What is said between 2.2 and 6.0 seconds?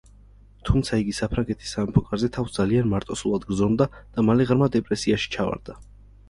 თავს ძალიან მარტოსულად გრძნობდა და მალე ღრმა დეპრესიაში ჩავარდა.